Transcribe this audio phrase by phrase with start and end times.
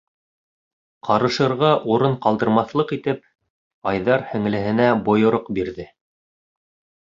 [1.09, 3.21] Ҡарышырға урын ҡалдырмаҫлыҡ итеп,
[3.93, 5.87] Айҙар һеңлеһенә бойороҡ бирҙе: